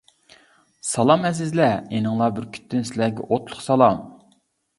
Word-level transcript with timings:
سالام 0.91 1.27
ئەزىزلەر، 1.29 1.75
ئىنىڭلار 1.99 2.33
بۈركۈتتىن 2.39 2.89
سىلەرگە 2.91 3.27
ئوتلۇق 3.29 3.63
سالام! 3.69 4.03